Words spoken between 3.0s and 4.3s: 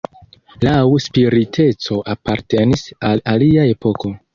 al alia epoko.